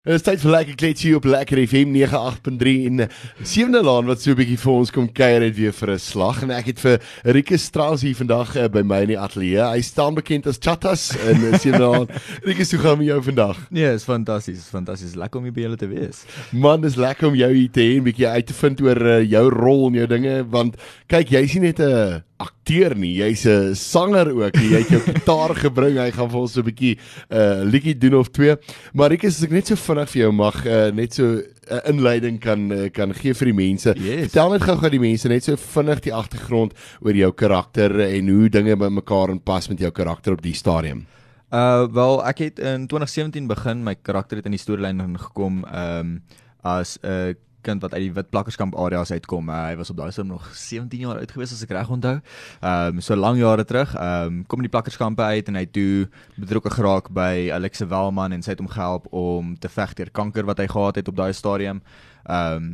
[0.00, 3.02] Dit is tyd vir lekker kletsie op lekker FM 98.3 en
[3.44, 6.40] sewende laan wat so 'n bietjie vir ons kom kuier het weer vir 'n slag
[6.42, 9.60] en ek het vir Rikus Strauss hier vandag uh, by my in die ateljee.
[9.60, 12.08] Hy staan bekend as Chattas in sewende laan.
[12.48, 13.58] Rikus, hoe gaan dit met jou vandag?
[13.68, 15.14] Nee, is fantasties, fantasties.
[15.14, 16.24] Lekker om hier by julle te wees.
[16.50, 19.20] Man, dis lekker om jou hier te hê en bietjie uit te vind oor uh,
[19.20, 23.46] jou rol en jou dinge want kyk, jy's nie net 'n uh, akteur nie, jy's
[23.46, 24.54] 'n sanger ook.
[24.54, 25.96] Jy het jou gitaar gebring.
[25.98, 28.56] Hy gaan vir ons so 'n bietjie 'n uh, liedjie doen of twee.
[28.94, 31.80] Maar Rikus, as ek net so vinnig vir jou mag uh, net so 'n uh,
[31.90, 33.94] inleiding kan uh, kan gee vir die mense.
[33.98, 34.30] Yes.
[34.30, 36.72] Vertel net gou-gou die mense net so vinnig die agtergrond
[37.02, 41.06] oor jou karakter en hoe dinge by mekaar inpas met jou karakter op die stadium.
[41.50, 45.98] Uh wel, ek het in 2017 begin my karakter het in die storielyn ingekom ehm
[45.98, 46.22] um,
[46.62, 47.34] as 'n uh,
[47.66, 49.48] kind wat uit die wit plakkerskamp areas uitkom.
[49.48, 52.18] Uh, hy was op daai stadium nog 17 jaar oud gewees as ek reg onthou.
[52.60, 53.94] Ehm um, so lang jare terug.
[53.94, 58.32] Ehm um, kom in die plakkerskampe uit en hy toe betrokke geraak by Alexa Welman
[58.32, 61.16] en sy het hom gehelp om te veg teen kanker wat hy gehad het op
[61.16, 61.82] daai stadium.
[62.24, 62.70] Ehm um,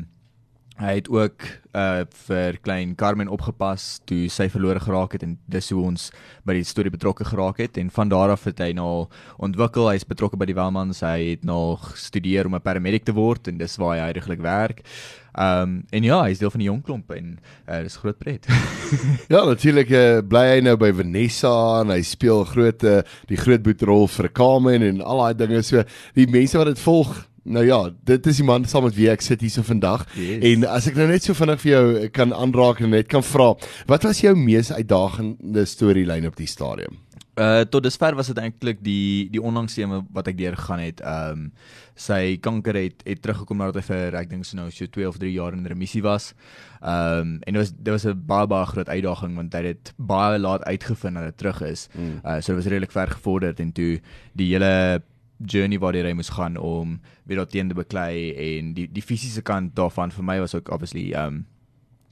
[0.77, 1.45] Hy het ook
[1.77, 6.09] uh vir klein Carmen opgepas toe sy verlore geraak het en dis hoe ons
[6.45, 9.07] by die storie betrokke geraak het en van daar af het hy nou
[9.41, 13.49] ontwikkel hy's betrokke by die Welmans hy het nog studeer om 'n paramedic te word
[13.49, 14.83] en dis waar hy eintlik werk.
[15.33, 17.39] Um en ja, hy's deel van die jong klomp en
[17.69, 18.47] uh, dis groot pret.
[19.33, 23.63] ja, natuurlik uh, bly hy nou by Vanessa en hy speel groot uh, die groot
[23.63, 27.79] boetrol vir Carmen en al daai dinge so die mense wat dit volg Nou ja,
[28.05, 30.03] dit is die man saam met wie ek sit hier so vandag.
[30.19, 30.43] Yes.
[30.51, 33.53] En as ek nou net so vinnig vir jou kan aanraak en net kan vra,
[33.87, 36.99] wat was jou mees uitdagende storielyn op die stadium?
[37.37, 39.85] Uh tot dusver was dit eintlik die die onlangse
[40.17, 41.03] wat ek deur gegaan het.
[41.05, 41.51] Um,
[41.95, 45.19] sy kanker het het teruggekom nadat hy vir ek dink so nou so 2 of
[45.21, 46.33] 3 jaar in remissie was.
[46.81, 49.93] Um, en dit was dit was 'n baie baie groot uitdaging want hy het dit
[49.99, 51.89] baie laat uitgevind dat dit terug is.
[51.93, 52.25] Mm.
[52.25, 54.01] Uh so dit was redelik ver gevorderd en toe
[54.33, 55.03] die hele
[55.39, 59.43] journey waar jy moes gaan om weer daar teen te beklei en die die fisiese
[59.43, 61.45] kant daarvan vir my was ook obviously um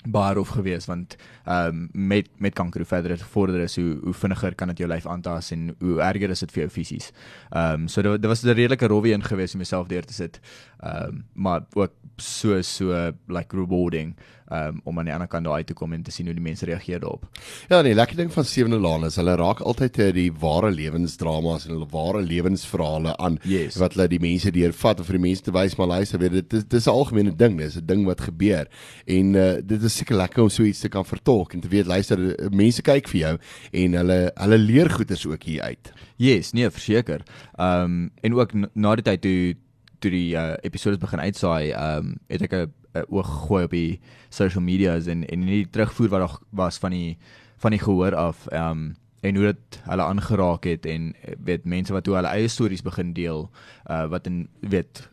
[0.05, 1.17] baie rof geweest want
[1.49, 4.89] um met met kanker hoe verder dit vorder is hoe hoe vinniger kan dit jou
[4.89, 7.11] lyf aantas en hoe erger is dit vir jou fisies.
[7.51, 10.41] Um so dit, dit was 'n redelike rowwe een geweest om myself deur te sit.
[10.83, 14.17] Um maar ook so so like rewarding
[14.51, 16.67] um, om aan die ander kant daai te kom en te sien hoe die mense
[16.69, 17.27] reageer daarop.
[17.71, 21.67] Ja, nee, lekker ding van Sewende Laan is hulle raak altyd uh, die ware lewensdramas
[21.67, 23.79] en hulle ware lewensverhale aan yes.
[23.81, 26.59] wat hulle die mense deurvat of vir die mense te wys maar luister, weet dit
[26.61, 28.69] is dis 'n algemene ding, dis 'n ding wat gebeur.
[29.07, 31.87] En uh, dit is seker lekker om so iets te kan vertolk en te weet
[31.87, 32.19] luister,
[32.51, 33.35] mense kyk vir jou
[33.73, 35.93] en hulle hulle leer goeders ook hier uit.
[36.17, 37.23] Yes, nee, verseker.
[37.57, 39.55] Ehm um, en ook na die tyd toe
[39.99, 42.73] toe die uh, episode begin uitsaai, ehm um, het ek 'n
[43.09, 47.17] oog gooi op die social medias en en nie terugvoer wat daar was van die
[47.57, 48.95] van die gehoor af ehm um,
[49.25, 53.13] en hoe dit hulle aangeraak het en weet mense wat hoe hulle eie stories begin
[53.17, 53.47] deel
[53.91, 55.09] uh wat in weet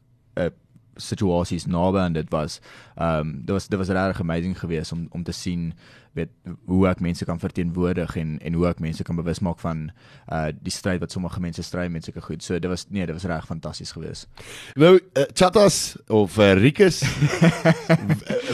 [1.01, 2.59] situasies naby aan dit was
[2.95, 5.73] ehm um, dit was dit was regtig amazing geweest om om te sien
[6.13, 6.31] weet
[6.67, 9.85] hoe ek mense kan verteenwoordig en en hoe ek mense kan bewus maak van
[10.27, 12.43] uh die stryd wat sommige mense stry met sulke goed.
[12.43, 14.27] So dit was nee, dit was reg fantasties geweest.
[14.75, 17.01] Nou uh, Chatas of uh, Rikus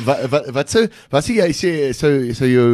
[0.08, 2.68] wat wat wat sou wat sê jy sê sou sou jou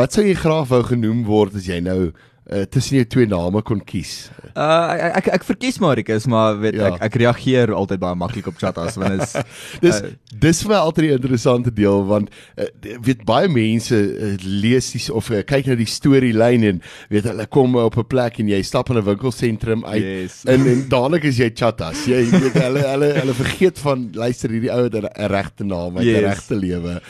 [0.00, 2.12] wat sou jy graag wou genoem word as jy nou
[2.48, 4.28] uh, tussen jou twee name kon kies.
[4.54, 6.92] Uh ek ek, ek verkies Marikus, maar weet ja.
[6.92, 9.36] ek ek reageer altyd baie maklik op chat as wanneer is
[9.84, 12.68] Dis uh, dis vir my altyd 'n interessante deel want uh,
[13.04, 16.82] weet baie mense uh, lees die of uh, kyk na die storielyn en
[17.12, 20.42] weet hulle kom op 'n plek en jy stap in 'n winkelsentrum uit yes.
[20.44, 22.06] en en dadelik is jy chatas.
[22.08, 26.06] Jy weet hulle hulle hulle vergeet van luister hierdie ou het 'n regte naam, 'n
[26.06, 26.24] yes.
[26.24, 27.00] regte lewe.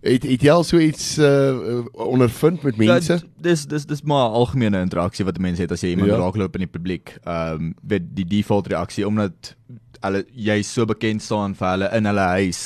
[0.00, 3.12] Het het jy al so iets uh, ondervind met mense?
[3.12, 6.18] Ja, dis dis dis maar algemene interaksie wat mense het as jy iemand ja.
[6.20, 7.16] raakloop in die publiek.
[7.24, 9.56] Ehm um, weet die default reaksie omdat
[10.04, 12.60] hulle jy so bekend staan vir hulle in hulle huis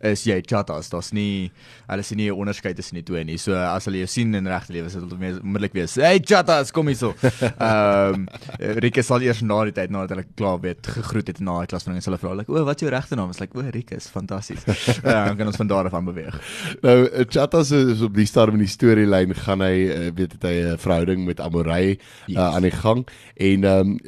[0.00, 0.88] is jy chatas.
[0.92, 1.50] Daar's nie
[1.88, 3.36] hulle sien nie 'n onderskeid tussen die twee nie.
[3.36, 6.86] So as hulle jou sien in regte lewe, sal hulle onmiddellik wees, "Hey chatas, kom
[6.86, 7.14] hier so."
[7.60, 8.28] Ehm um,
[8.58, 11.84] Rikus sal eers na die tyd nadat hulle klaar weet gegroet het na die klas
[11.84, 14.08] van hulle sal vra, like, "O, wat is jou regte naam?" Is like, "O, Rikus,
[14.08, 14.64] fantasties."
[15.10, 16.34] Ja, dan kan ons van daar af aan beweeg.
[16.82, 20.54] Nou, chatas is op die stadium in die storielyn gaan hy uh, weet het hy
[20.60, 22.36] 'n uh, verhouding met Amorey yes.
[22.36, 23.06] uh, aan die gang
[23.36, 23.98] en ehm um,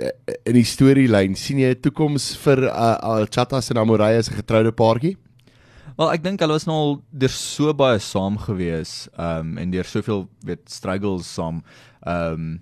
[0.45, 4.41] in die storielyn sien jy 'n toekoms vir uh, uh, chatas en Amorey as 'n
[4.41, 5.17] getroude paartjie?
[5.97, 9.73] Wel ek dink hulle was nou al deur so baie saam gewees, ehm um, en
[9.75, 11.63] deur soveel weet struggles saam.
[12.03, 12.61] Ehm um,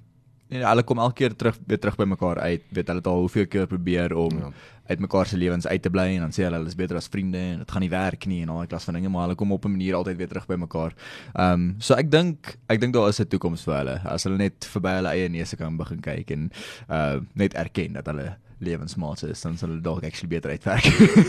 [0.50, 2.62] en hulle kom elke keer terug weer terug by mekaar uit.
[2.75, 4.50] Weet hulle het al hoeveel keer probeer om ja.
[4.91, 7.06] uit mekaar se lewens uit te bly en dan sê hulle hulle is beter as
[7.12, 9.38] vriende en dit gaan nie werk nie en al die klas van dinge, maar hulle
[9.38, 10.94] kom op 'n manier altyd weer terug by mekaar.
[11.35, 14.38] Ehm um, so ek dink ek dink daar is 'n toekoms vir hulle as hulle
[14.38, 16.50] net verby hulle eie neuse kan begin kyk en
[16.91, 20.89] uh net erken dat hulle lewensmaat is, dan sal hulle dalk actually beter uitwerk.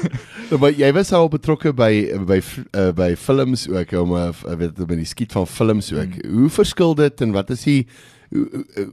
[0.62, 1.92] Maar jy was al betrokke by
[2.28, 2.42] by
[2.76, 6.18] uh, by films ook om uh, weet met die skiet van films ook.
[6.20, 6.34] Mm.
[6.42, 7.88] Hoe verskil dit en wat is die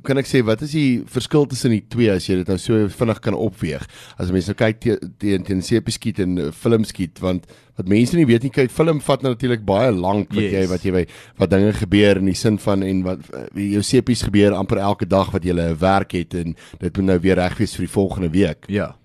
[0.03, 2.89] kan ek sê wat is die verskil tussen die twee as jy dit nou so
[2.91, 3.85] vinnig kan opweeg?
[4.19, 7.47] As mense nou kyk teen teen te seepie skiet en uh, film skiet want
[7.79, 10.57] wat mense nie weet nie kyk film vat nou natuurlik baie lank wat yes.
[10.57, 11.05] jy wat jy by
[11.39, 15.31] wat dinge gebeur in die sin van en wat jou seepies gebeur amper elke dag
[15.35, 18.31] wat jy 'n werk het en dit moet nou weer reg wees vir die volgende
[18.35, 18.67] week.
[18.67, 18.97] Ja.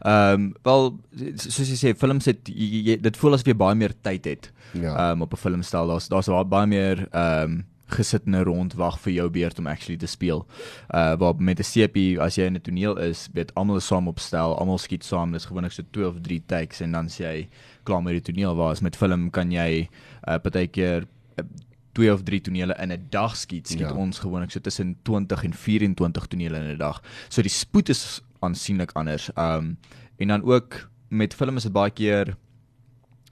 [0.00, 1.00] Ehm um, wel
[1.36, 4.52] soos jy sê films het jy, jy, dit voel asof jy baie meer tyd het.
[4.72, 4.94] Ja.
[4.94, 8.98] Ehm um, op 'n filmstel daar's daar's baie meer ehm um, gesit en rond wag
[9.04, 10.46] vir jou beurt om actually te speel.
[10.94, 14.08] Uh waar met 'n CP as jy in 'n toneel is, weet almal is saam
[14.08, 17.48] opstel, almal skiet saam, dis gewoonlik so 2 of 3 takes en dan sê jy
[17.84, 19.88] klaar met die toneel waar as met film kan jy
[20.28, 21.06] uh partykeer
[21.38, 21.44] uh,
[21.92, 23.68] twee of drie tonele in 'n dag skiet.
[23.68, 23.94] Skiet ja.
[23.94, 27.02] ons gewoonlik so tussen 20 en 24 tonele in 'n dag.
[27.28, 29.30] So die spoed is aansienlik anders.
[29.36, 29.76] Um
[30.16, 32.36] en dan ook met film is dit baie keer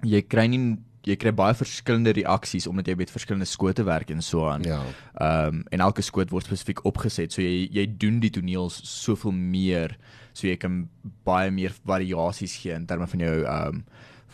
[0.02, 0.78] jy kry nie
[1.08, 4.66] jy kry baie verskillende reaksies omdat jy met verskillende skote werk en so aan.
[4.68, 4.80] Ja.
[5.24, 7.34] Um en elke skoot word spesifiek opgeset.
[7.34, 9.96] So jy jy doen die toneels soveel meer
[10.36, 10.84] so jy kan
[11.26, 13.82] baie meer variasies gee in terme van jou um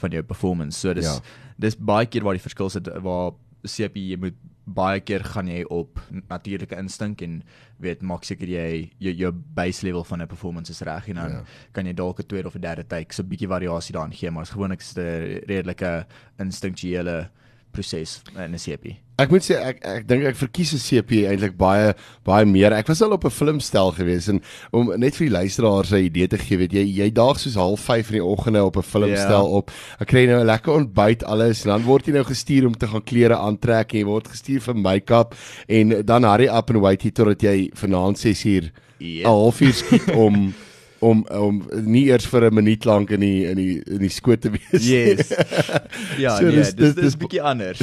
[0.03, 0.81] van jou performance.
[0.81, 1.19] So dis ja.
[1.61, 3.33] dis baie keer waar die verskil sit waar
[3.65, 7.43] CP jy moet baie keer gaan jy op natuurlike instink en
[7.85, 11.31] weet maak seker jy jou, jou base level van 'n performance is reg en dan
[11.31, 11.45] ja.
[11.73, 14.31] kan jy dalk 'n tweede of 'n derde take so 'n bietjie variasie daarin gee
[14.31, 16.07] maar is gewoonlik 'n redelike
[16.39, 17.31] instinktuele
[17.75, 18.97] proses in 'n CP.
[19.15, 21.93] Ek moet sê ek ek dink ek verkies 'n CP eintlik baie
[22.27, 22.73] baie meer.
[22.75, 24.43] Ek was al op 'n filmstel gewees en
[24.73, 28.11] om net vir die luisteraars 'n idee te gee, weet jy, jy daag soos 05:30
[28.11, 29.55] in die oggende op 'n filmstel yeah.
[29.55, 29.71] op.
[30.01, 32.89] Ek kry nou 'n lekker ontbyt alles en dan word jy nou gestuur om te
[32.89, 35.35] gaan klere aantrek en jy word gestuur vir make-up
[35.69, 39.27] en dan hurry up and wait hier totdat jy vanaand 6uur 'n yep.
[39.27, 40.53] halfuur skiet om
[41.05, 44.41] om om nie eers vir 'n minuut lank in die in die in die skoot
[44.41, 44.87] te wees.
[44.87, 45.33] Yes.
[46.25, 47.83] ja, so, nee, dis dis dis 'n bietjie anders.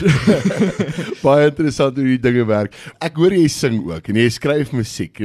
[1.25, 2.75] Baie interessant hoe die dinge werk.
[2.99, 5.21] Ek hoor jy sing ook en jy skryf musiek.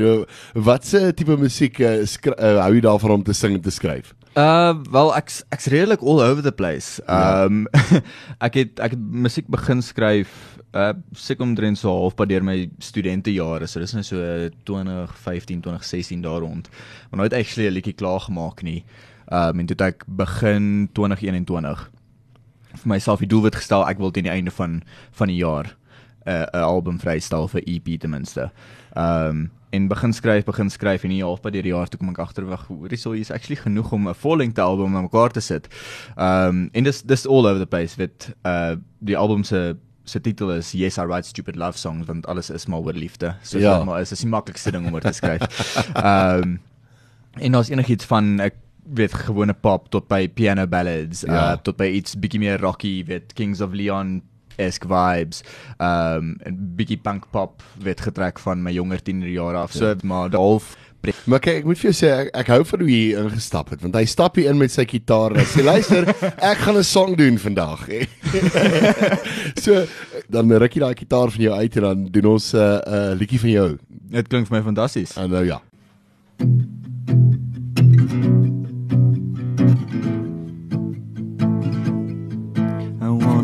[0.55, 4.15] Watse tipe musiek uh, uh, hou jy daarvan om te sing en te skryf?
[4.37, 7.00] Uh wel ek ek's redelik all over the place.
[7.06, 7.44] Ja.
[7.44, 8.03] Um ja.
[8.47, 10.29] ek het ek het musiek begin skryf
[10.77, 13.65] uh seker omtrent so halfpad deur my studentejare.
[13.65, 14.21] So dis nou so
[14.69, 16.69] 2015, 2016 daar rond.
[17.11, 18.85] Maar nooit actually 'n liedjie klaar gemaak nie.
[19.33, 21.91] Um en toe ek begin 2021
[22.77, 24.83] vir myself die doelwit gestel ek wil teen die einde van
[25.17, 25.65] van die jaar
[26.27, 28.50] 'n uh, 'n album vrystel vir EP ten minste.
[28.93, 32.23] Um en begin skryf, begin skryf en hier halfpad deur die jaar toe kom ek
[32.25, 35.69] agterwag hoorie sou is actually genoeg om 'n full-length album aan mekaar te sit.
[36.17, 39.76] Um en dis dis all over the place with uh die album se
[40.06, 43.34] se titel is Yes I Write Stupid Love Songs want alles is maar oor liefde.
[43.43, 43.84] So ja.
[43.84, 45.43] maar is is die maklikste ding om oor te skryf.
[45.96, 46.61] Um,
[47.37, 48.55] en ons enigiets van ek
[48.96, 51.52] weet gewone pop tot by piano ballads, ja.
[51.52, 54.20] uh, tot by iets bietjie meer rocky, weet Kings of Leon
[54.58, 55.43] esk vibes
[55.79, 60.03] um en bietjie punk pop word getrek van my jonger tienerjare af so ja.
[60.03, 60.75] maar half
[61.25, 63.82] Maar kyk, ek moet vir jou sê ek, ek hou van hoe hy ingestap het
[63.85, 66.08] want hy stap hier in met sy gitaar en sê luister,
[66.50, 67.87] ek gaan 'n song doen vandag.
[69.64, 69.85] so
[70.32, 73.12] dan ruk jy daai gitaar van jou uit en dan doen ons 'n uh, uh,
[73.14, 73.69] liedjie van jou.
[74.19, 75.14] Dit klink vir my fantasties.
[75.17, 75.62] En nou ja.
[76.41, 76.75] I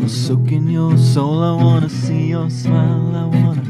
[0.03, 3.63] wanna soak in your soul, I wanna see your smile, I wanna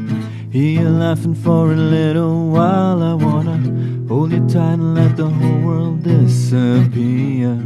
[0.50, 3.60] hear you laughing for a little while, I wanna
[4.08, 7.58] Hold you tight and let the whole world disappear.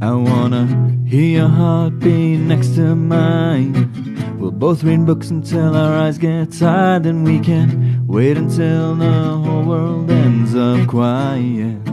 [0.00, 0.66] I wanna
[1.06, 3.72] hear your heartbeat next to mine.
[4.38, 9.12] We'll both read books until our eyes get tired, and we can wait until the
[9.44, 11.84] whole world ends up quiet.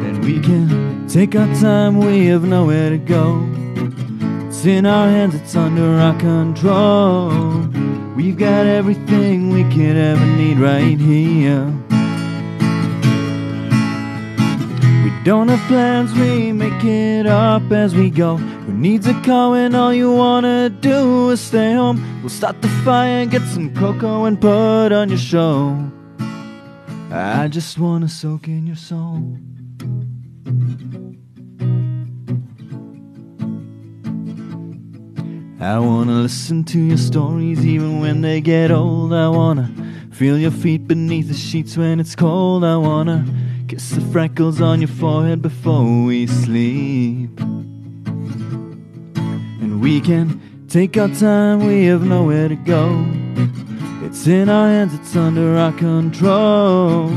[0.00, 3.42] Then we can take our time, we have nowhere to go.
[4.46, 7.30] It's in our hands, it's under our control.
[8.14, 11.64] We've got everything we could ever need right here.
[15.02, 18.36] We don't have plans, we make it up as we go.
[18.36, 22.20] Who needs a car when all you wanna do is stay home?
[22.20, 25.90] We'll start the fire, get some cocoa, and put on your show.
[27.10, 29.38] I just wanna soak in your soul.
[35.60, 39.12] I wanna listen to your stories even when they get old.
[39.12, 39.70] I wanna
[40.12, 42.64] feel your feet beneath the sheets when it's cold.
[42.64, 43.26] I wanna
[43.68, 47.38] kiss the freckles on your forehead before we sleep.
[49.60, 53.04] And we can take our time, we have nowhere to go.
[54.04, 57.10] It's in our hands, it's under our control.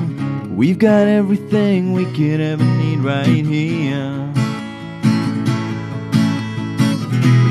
[0.55, 4.31] We've got everything we could ever need right here.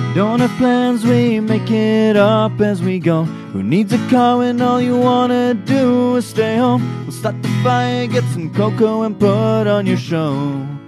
[0.09, 3.25] We don't have plans, we make it up as we go.
[3.53, 6.83] Who needs a car when all you wanna do is stay home?
[7.03, 10.80] We'll start the fire, get some cocoa, and put on your show.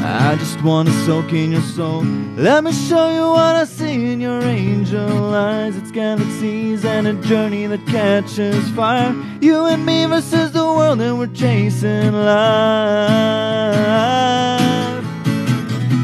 [0.00, 2.04] I just wanna soak in your soul.
[2.36, 5.76] Let me show you what I see in your angel eyes.
[5.76, 9.12] It's galaxies and a journey that catches fire.
[9.40, 13.48] You and me versus the world, and we're chasing life.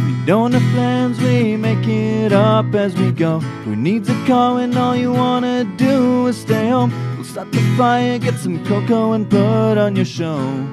[0.07, 3.39] We don't have plans, we make it up as we go.
[3.65, 6.93] Who needs a car when all you wanna do is stay home?
[7.15, 10.67] We'll start the fire, get some cocoa, and put on your show.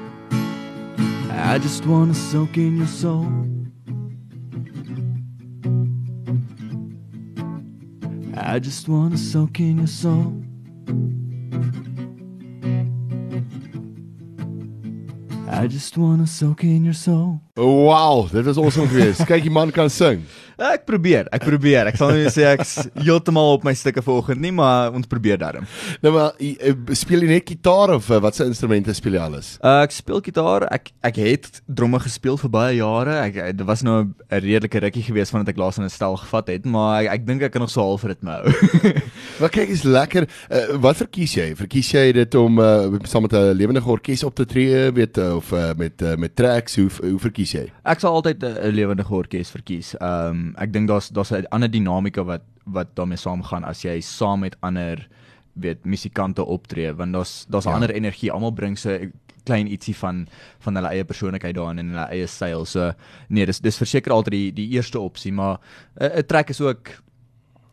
[1.52, 3.28] I just wanna soak in your soul.
[8.34, 10.41] I just wanna soak in your soul.
[15.52, 17.40] I just wanna soak in your soul.
[17.56, 19.24] Wow, dit was awesome geweest.
[19.28, 20.22] Kyk, die man kan sing.
[20.62, 21.88] Ek probeer, ek probeer.
[21.90, 25.66] Ek sal nie sê ek's heeltemal op my stukke vanoggend nie, maar ons probeer daarom.
[26.04, 29.50] Nou maar jy- eh, speel jy net gitaar of uh, watse instrumente speel jy alles?
[29.60, 30.64] Uh, ek speel gitaar.
[30.72, 33.18] Ek ek het dromme gespeel vir baie jare.
[33.26, 36.48] Ek dit was nou 'n redelike rukkie geweest vandat ek laas in 'n stel gevat
[36.48, 38.48] het, maar ek, ek dink ek kan nog so half ritme hou.
[39.40, 40.28] Maar kyk, is lekker.
[40.52, 41.54] Uh, wat verkies jy?
[41.56, 45.40] Verkies jy dit om uh, saam met 'n lewendige orkes op te tree, weet uh,
[45.42, 46.76] of uh, met uh, met tracks?
[46.78, 47.64] Hoe hoe verkies jy?
[47.84, 49.94] ek sal altyd 'n 'n lewendige orkes verkies.
[49.98, 54.00] Ehm um, ek dink daar's daar's 'n ander dinamika wat wat daarmee saamgaan as jy
[54.00, 55.08] saam met ander
[55.54, 57.74] weet musikante optree want daar's daar's 'n Ja.
[57.74, 58.30] ander energie.
[58.32, 59.12] Almal bring so 'n
[59.44, 60.26] klein ietsie van
[60.60, 62.64] van hulle eie persoonlikheid daarin en hulle eie styl.
[62.64, 62.92] So
[63.28, 65.58] nee, dis dis verseker altyd die die eerste opsie, maar
[66.00, 66.88] 'n 'n track is ook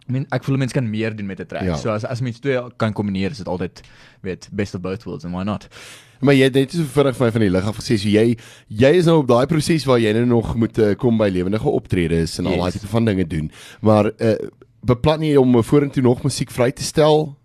[0.10, 1.64] I mean, ek voel mense kan meer doen met 'n track.
[1.64, 1.76] Ja.
[1.78, 3.82] So as as mens twee kan kombineer, is dit altyd
[4.22, 5.68] weet best of both worlds and why not?
[6.20, 8.36] Maar jy net so vinnig vir my van die lig af gesê, so jy
[8.68, 11.70] jy is nou op daai proses waar jy nou nog moet uh, kom by lewendige
[11.70, 12.74] optredes en al daai Yes.
[12.74, 13.52] tipe van dinge doen.
[13.82, 14.34] Maar uh,
[14.84, 17.36] beplan jy om vorentoe nog musiek vry te stel?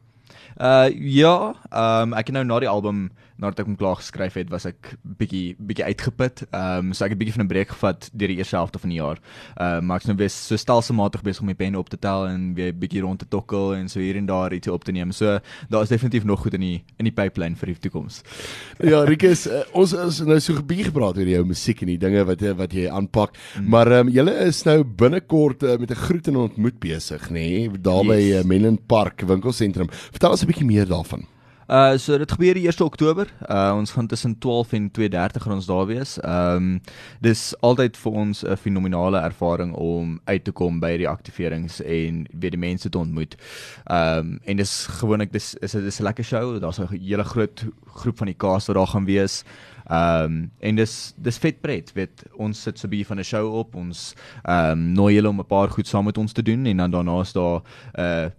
[0.56, 3.10] Uh ja, ehm um, ek het nou na die album
[3.40, 6.44] nadat ek hom klaar geskryf het, was ek bietjie bietjie uitgeput.
[6.50, 8.90] Ehm um, so ek het bietjie van 'n breek gevat deur die eerste helfte van
[8.90, 9.18] die jaar.
[9.56, 12.26] Ehm uh, maar ek's nou weer so stelselmatig besig om my pen op te tel
[12.28, 15.12] en weer bietjie rond te tokkel en so hier en daar iets op te neem.
[15.12, 15.38] So
[15.68, 18.22] daar is definitief nog goed in die in die pipeline vir die toekoms.
[18.94, 22.24] Ja, Rikus, uh, ons is nou so gebied gepraat oor jou musiek en die dinge
[22.24, 23.34] wat jy wat jy aanpak.
[23.58, 23.68] Mm.
[23.68, 27.68] Maar ehm um, julle is nou binnekort uh, met 'n groet en ontmoet besig, nê,
[27.68, 28.44] nee, daar by Yes.
[28.44, 29.88] uh, Menlyn Park winkelsentrum.
[29.90, 31.26] Vertel ons 'n bietjie meer daarvan.
[31.66, 33.28] Uh so dit gebeur die 1 Oktober.
[33.48, 36.20] Uh ons gaan tussen 12 en 2:30 gaan ons daar wees.
[36.20, 36.80] Ehm um,
[37.20, 42.26] dis altyd vir ons 'n fenominale ervaring om uit te kom by die aktiverings en
[42.30, 43.36] weer die mense te ontmoet.
[43.84, 46.60] Ehm um, en dis gewoonlik dis is dit is 'n lekker show.
[46.60, 49.44] Daar's 'n hele groot groep van die cast wat daar gaan wees.
[49.86, 53.24] Ehm um, en dis dis vet pret, weet ons sit so 'n bietjie van 'n
[53.24, 53.74] show op.
[53.74, 56.76] Ons ehm um, nooi julle om 'n paar goed saam met ons te doen en
[56.76, 57.60] dan daarna is daar
[57.96, 58.30] 'n uh,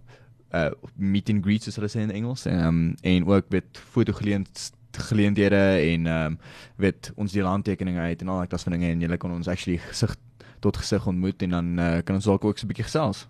[0.56, 2.46] uh meet and greets soos hulle sê in Engels.
[2.46, 6.38] Ehm um, en ook met fotogeleent geleenthede en ehm um,
[6.76, 9.48] weet ons deel handtekeninge uit en al daai klas van dinge en jy kan ons
[9.48, 10.16] actually gesig
[10.60, 13.26] tot gesig ontmoet en dan uh, kan ons dalk ook so 'n bietjie gesels.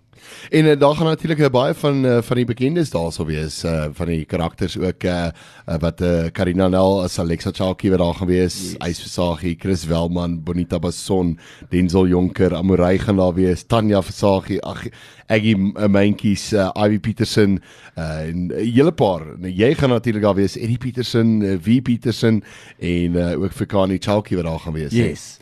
[0.49, 3.85] En uh, daar gaan natuurlik uh, baie van uh, van die bekendes daarsou wees, uh,
[3.93, 5.29] van die karakters ook uh,
[5.69, 8.87] uh, wat uh, Karina Nel as Alexa Chalkie wat daar gaan wees, Yes.
[8.89, 11.37] Ys Versagie, Chris Welman, Bonita Basson,
[11.69, 14.87] Denzel Jonker, Amorey gaan daar wees, Tanya Versagie, ag
[15.27, 17.59] Aggie uh, Mentjies, uh, Ivy Petersen
[17.97, 19.21] uh, en 'n uh, hele paar.
[19.37, 22.43] Nou, jy gaan natuurlik daar wees, Eddie Petersen, uh, V Petersen
[22.79, 24.91] en uh, ook Fikani Chalkie wat daar gaan wees.
[24.91, 25.37] Yes.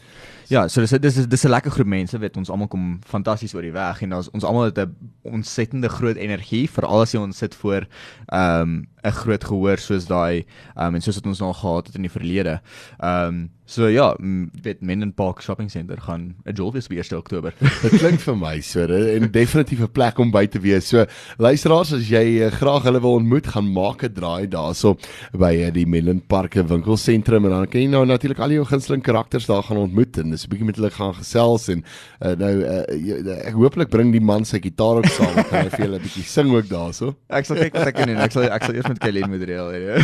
[0.48, 3.54] Ja, so dis dis is dis 'n lekker groep mense, weet ons almal kom fantasties
[3.56, 7.20] oor die weg en ons ons almal het 'n ontsettende groot energie veral as jy
[7.20, 7.88] ons sit voor
[8.28, 10.46] ehm um, 'n groot gehoor soos daai
[10.76, 12.60] um, en soos wat ons nou al gehad het in die verlede.
[13.00, 14.14] Ehm um, so ja,
[14.62, 17.54] weet Menlyn Park Shopping Centre gaan 'n jol wees op 1 Oktober.
[17.82, 20.88] Dit klink vir my so en definitief 'n plek om by te wees.
[20.88, 21.06] So
[21.38, 24.98] luisteraars, as jy uh, graag hulle wil ontmoet, gaan maak 'n draai daarso
[25.34, 29.02] by uh, die Melon Park winkelsentrum en dan kan jy nou natuurlik al jou gunsteling
[29.02, 31.84] karakters daar gaan ontmoet en dis 'n bietjie met hulle gaan gesels en
[32.22, 35.86] uh, nou uh, ek hooplik bring die man sy gitaar ook saam, kan hy vir
[35.86, 37.16] julle 'n bietjie sing ook daarso.
[37.30, 38.22] ek sal kyk wat ek kan doen.
[38.22, 39.98] Ek sal ek sal eers met Kayleen moet reël, jy.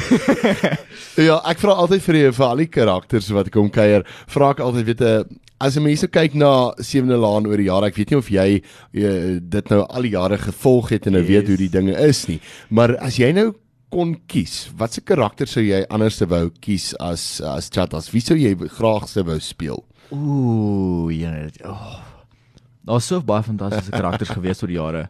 [1.27, 4.61] Ja, ek vra altyd vir die vir al die karakters wat kom kuier, vra ek
[4.67, 8.09] altyd weet 'n As jy mense kyk na Sewende Laan oor die jare, ek weet
[8.09, 11.29] nie of jy uh, dit nou al die jare gevolg het en nou yes.
[11.29, 12.39] weet hoe die dinge is nie,
[12.73, 13.51] maar as jy nou
[13.93, 18.09] kon kies, watse karakter sou jy anders te wou kies as as Chatas?
[18.09, 19.83] Wie sou jy graag se wou speel?
[20.15, 21.35] Ooh, ja.
[21.67, 21.99] Oh.
[22.87, 25.03] Daar's so baie fantastiese karakters gewees oor die jare.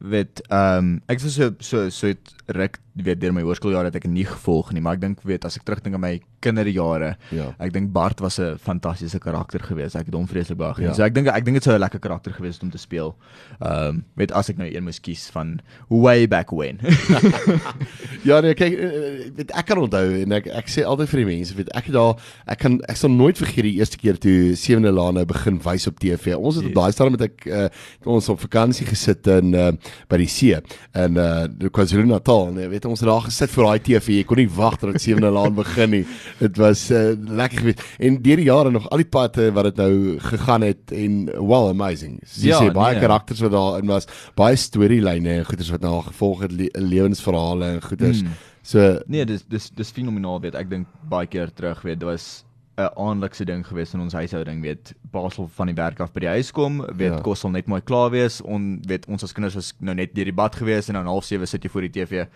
[0.00, 3.96] Weet, ehm um, ek was so so so het ruk weet deur my hoërskooljare het
[3.96, 7.54] ek nie gevolg nie, maar ek dink weet as ek terugdink aan my kinderjare, Ja.
[7.58, 9.96] ek dink Bart was 'n fantastiese karakter geweest.
[9.96, 10.90] Ek het hom vreeslik baie geniet.
[10.90, 10.94] Ja.
[10.94, 13.16] So ek dink ek dink dit sou 'n lekker karakter geweest het om te speel.
[13.60, 16.78] Ehm um, weet as ek nou een moes kies van way back when.
[18.24, 21.20] Ja nee, kyk, eh, eh, weet ek kan onthou en ek ek sê altyd vir
[21.24, 22.14] die mense, weet ek het daar
[22.46, 25.86] ek kan ek sal nooit vergeet die eerste keer toe Sewende Laan nou begin wys
[25.86, 26.34] op TV.
[26.36, 26.72] Ons het Yes.
[26.72, 27.68] op daai stadium met ek uh,
[28.06, 29.72] ons op vakansie gesit in uh,
[30.08, 33.82] by die see in uh KwaZulu-Natal en jy weet ons het daar gesit vir daai
[33.88, 34.18] TV.
[34.20, 36.04] Jy kon nie wag dat Sewende Laan begin nie.
[36.44, 37.82] Dit was uh, lekker geweest.
[37.98, 41.24] En deur die jare nog al die pad uh, wat dit nou gegaan het en
[41.40, 42.20] well amazing.
[42.36, 43.02] Jy Ja, sê baie nee.
[43.02, 47.82] karakters wat daarin was, baie storielyne en goeders wat nou gevolg het, le lewensverhale en
[47.82, 48.22] goeders.
[48.22, 48.34] Mm.
[48.64, 50.54] So nee, dis dis dis fenomenaal weet.
[50.56, 52.43] Ek dink baie keer terug weet, dit was
[52.76, 54.94] 'n aandlikse ding geweest in ons huishouding weet.
[55.12, 57.20] Basel van die werk af by die huis kom, weet Ja.
[57.20, 58.40] kos sal net mooi klaar wees.
[58.42, 61.24] On weet ons as kinders was nou net deur die bad geweest en dan half
[61.24, 62.26] 7 sit jy voor die TV.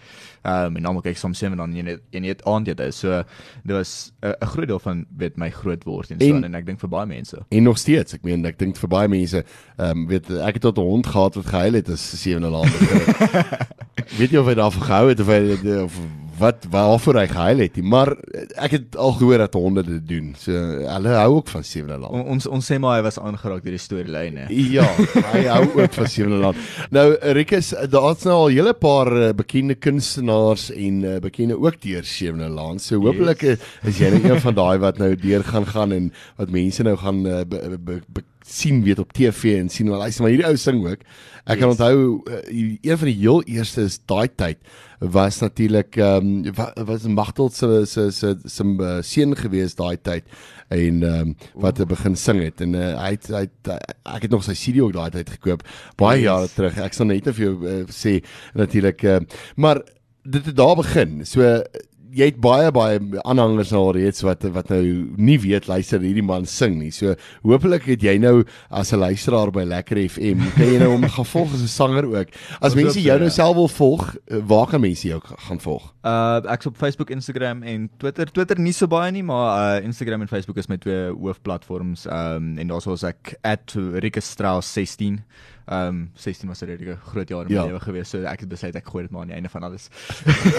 [0.44, 2.90] Ehm um, en dan kyk soms 7 dan jy net en jy het aandete.
[2.92, 3.22] So
[3.64, 6.54] dit was 'n 'n groot deel van weet my groot word en so En- en,
[6.54, 7.36] ek dink vir baie mense.
[7.50, 9.44] en nog steeds, ek meen ek dink vir baie mense,
[9.78, 12.62] ehm um, weet ek het tot 'n hond gehad wat gehuil het as sewende laan
[12.78, 13.54] begin.
[14.18, 15.92] weet jy of hy daarvan gehou het of hy of
[16.38, 18.12] wat waarvoor hy gehuil het nie, maar
[18.56, 20.34] ek het al gehoor dat honde dit doen.
[20.38, 22.10] So hulle hou ook van sewende laan.
[22.10, 24.46] On, ons ons sê maar hy was aangeraak deur die storielyne.
[24.78, 24.86] Ja,
[25.32, 26.56] hy hou ook van Sewende Land.
[26.94, 27.06] Nou
[27.38, 32.04] Rikus, daar's nou al 'n hele paar uh, bekende kunstenaars en uh, bekende ook deur
[32.04, 32.82] Sewende Land.
[32.82, 33.58] So hopelik Yes.
[33.58, 33.94] yes.
[33.94, 36.96] is jy nou een van daai wat nou deur gaan gaan en wat mense nou
[36.96, 40.48] gaan uh, be, be, be, sien weet op TV en sien wel luister maar hierdie
[40.48, 41.02] ou sing ook.
[41.48, 41.78] Ek kan Yes.
[41.78, 44.58] onthou uh, een van die heel eerste is daai tyd
[44.98, 49.96] was natuurlik ehm um, wa, was Magtel se se se se uh, seun gewees daai
[50.02, 50.24] tyd
[50.68, 53.70] en ehm um, wat hy begin sing het en uh, hy het, hy het,
[54.16, 55.62] ek het nog sy CD ook daai tyd gekoop
[55.96, 56.26] baie Yes.
[56.26, 58.18] jare terug ek sal net vir jou uh, sê
[58.58, 59.20] natuurlik uh,
[59.56, 59.82] maar
[60.24, 61.46] dit het daar begin so
[62.18, 62.98] jy het baie baie
[63.28, 64.82] aanhangers al reeds wat wat nou
[65.16, 66.90] nie weet luister hierdie man sing nie.
[66.94, 67.14] So
[67.46, 71.28] hopelik het jy nou as 'n luisteraar by Lekker FM, kan jy nou hom gaan
[71.34, 72.28] volg as 'n sanger ook.
[72.60, 73.34] As Ons mense jou nou ja.
[73.34, 75.94] self wil volg, uh, waar kan mense jou gaan volg?
[76.02, 78.26] Uh ek's op Facebook, Instagram en Twitter.
[78.26, 82.06] Twitter nie so baie nie, maar uh Instagram en Facebook is my twee hoofplatforms.
[82.06, 85.22] Um en daar's ek @rikestrauss16.
[85.70, 87.64] Um 16 was 'n redelike groot jaar in my Ja.
[87.66, 89.88] lewe gewees, so ek het besluit ek gooi dit maar aan die einde van alles.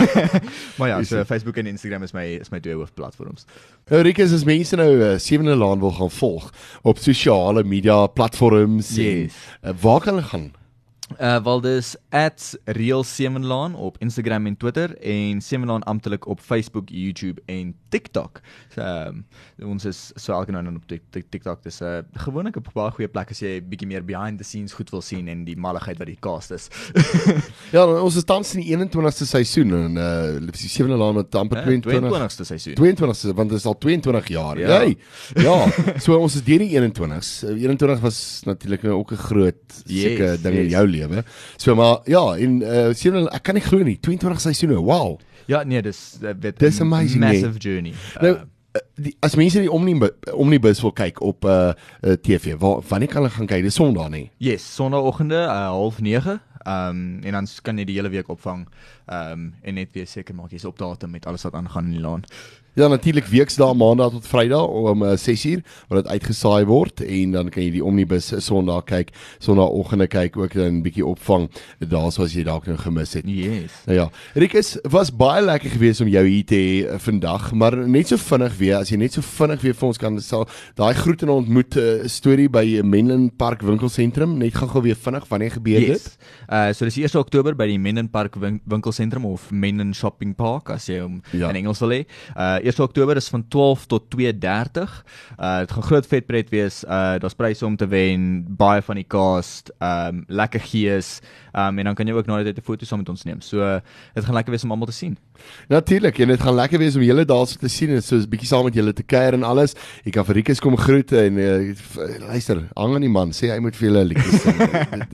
[0.77, 1.23] maar ja, so?
[1.25, 3.45] Facebook en Instagram is my is my twee hoofplatforms.
[3.89, 8.95] Nou Rikus, as mense nou uh, Sewende Laan wil gaan volg op sosiale media platforms
[8.95, 9.33] Yes.
[9.61, 10.51] en uh, waar kan hulle gaan?
[11.17, 11.95] Uh wel dis
[12.65, 18.39] @realsemenlaan op Instagram en Twitter en Semenlaan amptelik op Facebook, YouTube en TikTok.
[18.75, 19.25] So um,
[19.65, 21.63] ons is so elke nou en dan op Tik- Tik- TikTok.
[21.63, 24.73] Dis 'n uh, gewoonlik 'n baie goeie plek as jy bietjie meer behind the scenes
[24.73, 26.67] goed wil sien en die malligheid wat die cast is.
[27.71, 31.57] Ja, ons is tans in die 21ste seisoen en uh die Sewende Laan het amper
[31.57, 32.73] Uh, 22 22ste seisoen.
[32.77, 34.57] 22ste want dit is al 22 jaar.
[34.59, 34.67] Ja.
[34.67, 34.77] Ja.
[34.77, 34.97] Hey,
[35.35, 35.67] ja.
[36.03, 37.43] So ons is deur die 21s.
[37.43, 40.71] Uh, 21 was natuurlik ook 'n groot Yes, seker ding in yes.
[40.71, 40.98] jou lewe.
[41.57, 44.79] So maar ja, en uh Sewende ek kan nie glo nie, 22 seisoene.
[44.83, 45.19] Wow.
[45.49, 47.93] Ja, nee, dis weet Dis a amazing, massive journey.
[48.21, 48.37] Nou
[48.69, 51.71] Uh, uh, die, as mense die omnibus omnibus wil kyk op uh,
[52.05, 53.63] uh TV, waar wanneer kan hulle gaan kyk?
[53.65, 54.29] Dis Sondag nie.
[54.37, 56.37] yes, Sondagoggende uh, 09:30.
[56.59, 58.67] Ehm um, en dan kan jy die hele week opvang.
[59.05, 61.91] Ehm um, en net weer seker maak jy's op datum met alles wat aangaan in
[61.97, 62.23] die laan.
[62.79, 67.49] Ja, natuurlik weksdae maandag tot Vrydag om uh, 6uur wat dit uitgesaai word en dan
[67.51, 69.09] kan jy die omnibus Sondag kyk,
[69.43, 71.49] Sondagoggende kyk ook dan 'n bietjie opvang
[71.83, 73.27] daarso as jy dalk nou gemis het.
[73.27, 73.75] Yes.
[73.85, 77.75] Nou ja, Rikus, was baie lekker geweest om jou hier te hê uh, vandag, maar
[77.75, 80.93] net so vinnig weer, as jy net so vinnig weer vir ons kan sal daai
[80.93, 85.79] groet en ontmoet uh, storie by Menlyn Park winkelsentrum, net gou-gou weer vinnig, wanneer gebeur
[85.79, 85.99] dit?
[85.99, 86.15] Yes.
[86.47, 90.33] Uh so dis die 1 Oktober by die Menlyn Park win winkelsentrum of Menlyn Shopping
[90.33, 91.49] Park as jy hom ja.
[91.49, 92.05] in Engels wil hê.
[92.37, 95.03] Uh 1 Oktober is van 12 tot 2:30.
[95.37, 96.83] Uh dit gaan groot vetpret wees.
[96.83, 101.19] Uh daar's pryse om te wen, baie van die cast, um lekker gees.
[101.53, 103.41] Um en dan kan jy ook na dit 'n foto saam met ons neem.
[103.41, 103.79] So uh,
[104.13, 105.17] dit gaan lekker wees om almal te sien.
[105.67, 108.47] Natuurlik, en dit gaan lekker wees om julle daarso te sien en so 'n bietjie
[108.47, 109.73] saam met julle te kuier en alles.
[110.03, 111.75] Jy kan vir Rikus kom groet en uh,
[112.27, 114.57] luister, hang aan die man, sê hy moet vir julle 'n liedjie sing.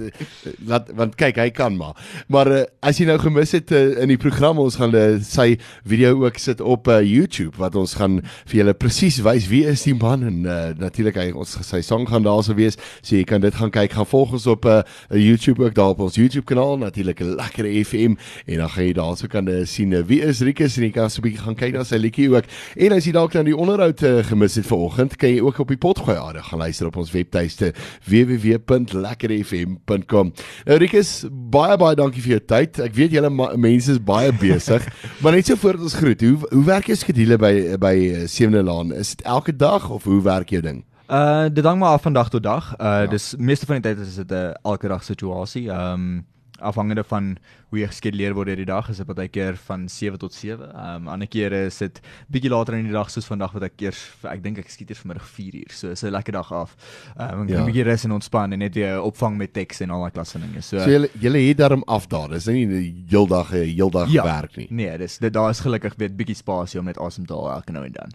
[0.70, 1.96] Laat want kyk, hy kan maar.
[2.28, 5.58] Maar uh, as jy nou gemis het uh, in die program, ons gaan uh, sy
[5.86, 9.66] video ook sit op uh, YouTube YouTube wat ons gaan vir julle presies wys wie
[9.68, 12.76] is die man en uh, natuurlik hy ons sy sang gaan daar sou wees.
[13.02, 13.92] So jy kan dit gaan kyk.
[13.96, 14.82] Gaan volg ons op 'n uh,
[15.20, 18.14] YouTube ook daar op ons YouTube kanaal natuurlik 'n lekker FM
[18.46, 21.10] en dan gaan jy daarso kan uh, sien uh, wie is Rikus en jy kan
[21.10, 22.44] so 'n bietjie gaan kyk na sy liedjie ook.
[22.76, 25.68] En as jy dalk dan die onderhoud uh, gemis het vanoggend, kan jy ook op
[25.68, 27.74] die potgooi aarde gaan luister op ons webtuiste
[28.06, 30.34] www.lekkerfm.com.
[30.66, 32.80] Nou Rikus, baie baie dankie vir jou tyd.
[32.80, 34.88] Ek weet julle mense is baie besig,
[35.22, 38.94] maar net so voor ons groet, hoe hoe werk jou skedule by by Sewende Laan?
[38.94, 40.84] Is dit elke dag of hoe werk jou ding?
[41.08, 42.74] Uh dit hang maar af van dag tot dag.
[42.78, 43.08] Uh ja.
[43.08, 45.70] dis meeste van die tyd is dit 'n elke dag situasie.
[45.72, 46.26] Ehm um,
[46.60, 47.38] afhangende van
[47.70, 50.70] hoe jy geskeduleer word hierdie dag is dit baie keer van 7 tot 7.
[50.70, 52.00] Ehm um, ander kere is dit
[52.32, 55.02] bietjie later in die dag soos vandag wat ek eers ek dink ek skiet eers
[55.04, 55.74] vanmiddag 4 uur.
[55.76, 56.76] So is 'n lekker dag af.
[57.18, 57.62] Ehm um, ja.
[57.62, 60.40] 'n bietjie rus en ontspan en net weer opvang met teks en al daai klasse
[60.40, 60.62] dinge.
[60.62, 62.30] So, so jy jy het daarom af daar.
[62.30, 64.68] Dis nie 'n heeldag 'n heeldag ja, werk nie.
[64.70, 67.72] Nee, dis dit daar is gelukkig weer bietjie spasie om net asem te haal elke
[67.72, 68.12] nou en dan.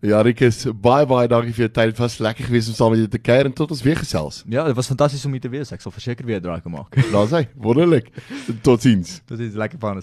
[0.00, 1.94] Ja, Rikus, baie baie dankie vir jou tyd.
[1.94, 4.44] Dit was lekker geweest om saam met jou te kuier en tot ons weer gesels.
[4.48, 5.72] Ja, dit was fantasties om hier te wees.
[5.72, 6.94] Ek sal verseker weer draai kom maak.
[7.12, 7.46] Daar's hy.
[7.74, 8.08] Wonderlik.
[8.62, 9.20] Totsiens.
[9.26, 10.02] Dit is lekker van